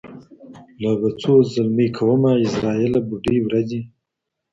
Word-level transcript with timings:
لا 0.81 0.91
به 0.99 1.09
څو 1.21 1.33
زلمۍ 1.53 1.87
کومه 1.97 2.31
عزراییله 2.43 3.01
بوډۍ 3.07 3.37
ورځي 3.41 3.81